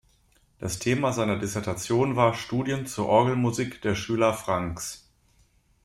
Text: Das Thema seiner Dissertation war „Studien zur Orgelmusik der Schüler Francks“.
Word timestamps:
Das 0.57 0.79
Thema 0.79 1.13
seiner 1.13 1.37
Dissertation 1.37 2.15
war 2.15 2.33
„Studien 2.33 2.87
zur 2.87 3.05
Orgelmusik 3.05 3.83
der 3.83 3.93
Schüler 3.93 4.33
Francks“. 4.33 5.07